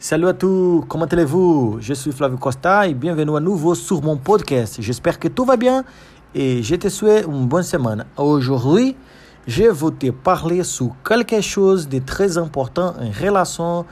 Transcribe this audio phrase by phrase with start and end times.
[0.00, 1.78] Salut à tous, comment allez-vous?
[1.80, 4.76] Je suis Flavio Costa et bienvenue à nouveau sur mon podcast.
[4.80, 5.84] J'espère que tout va bien
[6.34, 8.06] et je te souhaite une bonne semaine.
[8.16, 8.96] Aujourd'hui,
[9.46, 13.84] je vais te parler sur quelque chose de très important en relation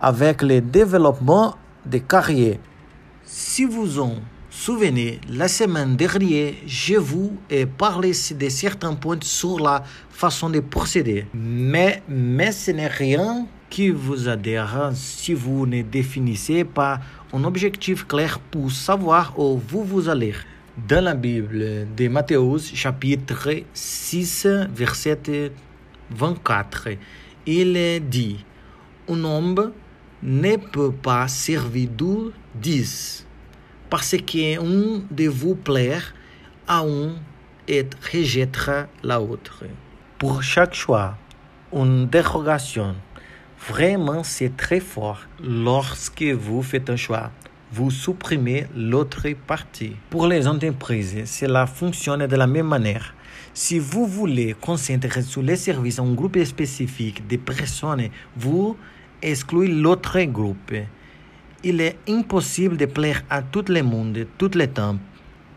[0.00, 1.54] avec le développement
[1.86, 2.58] de carrière.
[3.22, 4.14] Si vous en
[4.50, 10.60] souvenez, la semaine dernière, je vous ai parlé de certains points sur la façon de
[10.60, 11.26] procéder.
[11.32, 16.98] Mais, mais ce n'est rien qui vous adhère si vous ne définissez pas
[17.32, 20.34] un objectif clair pour savoir où vous vous allez.
[20.88, 22.40] Dans la Bible de Matthieu,
[22.74, 25.52] chapitre 6, verset
[26.10, 26.88] 24,
[27.46, 28.44] il dit
[29.08, 29.72] Un homme
[30.22, 33.26] ne peut pas servir deux dix,
[33.90, 36.14] parce qu'un de vous plaire
[36.66, 37.16] à un
[37.68, 39.64] et rejettera l'autre.
[40.18, 41.16] Pour chaque choix,
[41.72, 42.94] une dérogation
[43.68, 45.20] Vraiment, c'est très fort.
[45.44, 47.30] Lorsque vous faites un choix,
[47.70, 49.92] vous supprimez l'autre partie.
[50.08, 53.14] Pour les entreprises, cela fonctionne de la même manière.
[53.52, 58.76] Si vous voulez concentrer sur les services à un groupe spécifique de personnes, vous
[59.20, 60.72] excluez l'autre groupe.
[61.62, 64.98] Il est impossible de plaire à tout le monde tout le temps.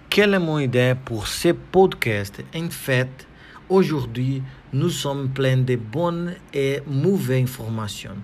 [0.09, 2.43] Quelle est mon idée pour ce podcast?
[2.55, 3.27] En fait,
[3.69, 4.43] Aujourd'hui,
[4.73, 8.17] nous sommes pleins de bonnes et mauvaises informations.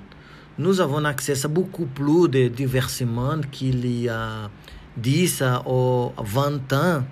[0.57, 4.49] Nous avons accès à beaucoup plus de divertissements qu'il y a
[4.97, 7.03] 10 ou 20 ans.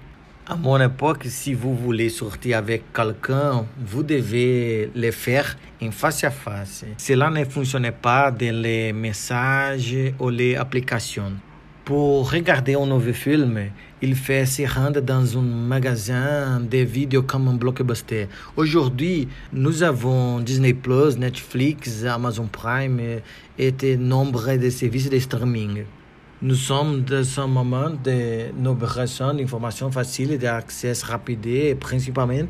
[0.50, 6.24] À mon époque, si vous voulez sortir avec quelqu'un, vous devez le faire en face
[6.24, 6.86] à face.
[6.98, 11.34] Cela ne fonctionnait pas dans les messages ou les applications.
[11.84, 13.60] Pour regarder un nouveau film,
[14.02, 18.30] il fait se rendre dans un magasin de vidéos comme un blockbuster.
[18.56, 23.02] Aujourd'hui, nous avons Disney Plus, Netflix, Amazon Prime
[23.60, 25.84] et de nombreux services de streaming.
[26.40, 32.46] Nous sommes dans un moment de nouvelles d'informations faciles, d'accès rapide et principalement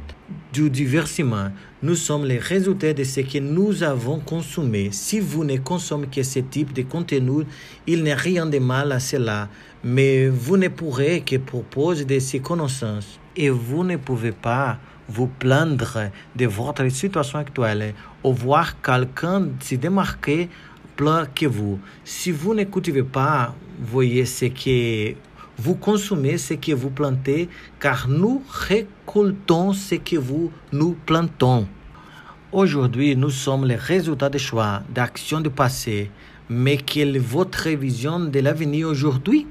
[0.52, 1.52] du divertissement.
[1.82, 4.90] Nous sommes les résultats de ce que nous avons consommé.
[4.92, 7.46] Si vous ne consommez que ce type de contenu,
[7.88, 9.48] il n'y a rien de mal à cela,
[9.86, 15.28] mais vous ne pourrez que proposer de ces connaissances et vous ne pouvez pas vous
[15.28, 20.50] plaindre de votre situation actuelle ou voir quelqu'un se démarquer
[20.98, 21.80] plus que vous.
[22.04, 25.16] Si vous ne cultivez pas, voyez ce que
[25.58, 27.48] vous consommez, ce que vous plantez,
[27.80, 31.68] car nous récoltons ce que vous nous plantons.
[32.52, 36.10] Aujourd'hui, nous sommes les résultats des choix, d'actions du passé.
[36.50, 39.46] Mais quelle est votre vision de l'avenir aujourd'hui?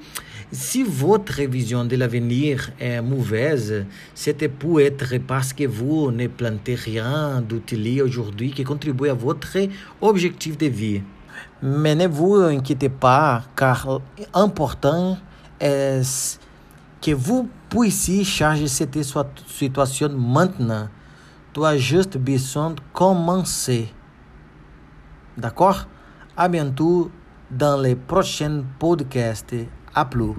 [0.51, 3.85] Si votre vision de l'avenir est mauvaise,
[4.15, 9.59] c'est pour être parce que vous ne plantez rien d'utile aujourd'hui qui contribue à votre
[10.01, 11.03] objectif de vie.
[11.63, 14.01] Mais ne vous inquiétez pas, car
[14.35, 15.19] important
[15.61, 16.39] est
[17.01, 18.99] que vous puissiez changer cette
[19.49, 20.89] situation maintenant.
[21.63, 23.91] As juste besoin commencer.
[25.39, 25.87] D'accord?
[26.37, 27.11] À bientôt
[27.51, 29.55] dans les prochains podcasts.
[29.95, 30.35] À plus.